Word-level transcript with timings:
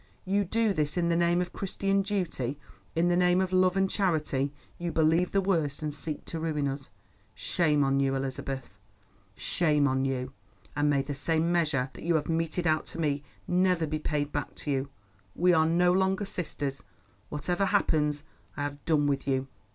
You 0.25 0.45
do 0.45 0.73
this 0.73 0.97
in 0.97 1.09
the 1.09 1.15
name 1.15 1.41
of 1.41 1.53
Christian 1.53 2.01
duty; 2.01 2.57
in 2.95 3.07
the 3.07 3.15
name 3.15 3.39
of 3.39 3.53
love 3.53 3.77
and 3.77 3.87
charity, 3.87 4.51
you 4.79 4.91
believe 4.91 5.29
the 5.31 5.41
worst, 5.41 5.83
and 5.83 5.93
seek 5.93 6.25
to 6.25 6.39
ruin 6.39 6.67
us. 6.67 6.89
Shame 7.35 7.83
on 7.83 7.99
you, 7.99 8.15
Elizabeth! 8.15 8.73
shame 9.35 9.87
on 9.87 10.03
you! 10.03 10.33
and 10.75 10.89
may 10.89 11.03
the 11.03 11.13
same 11.13 11.51
measure 11.51 11.91
that 11.93 12.03
you 12.03 12.15
have 12.15 12.29
meted 12.29 12.65
out 12.65 12.87
to 12.87 12.99
me 12.99 13.21
never 13.47 13.85
be 13.85 13.99
paid 13.99 14.31
back 14.31 14.55
to 14.55 14.71
you. 14.71 14.89
We 15.35 15.53
are 15.53 15.67
no 15.67 15.91
longer 15.91 16.25
sisters. 16.25 16.81
Whatever 17.29 17.65
happens, 17.67 18.23
I 18.57 18.63
have 18.63 18.83
done 18.85 19.05
with 19.05 19.27
you. 19.27 19.49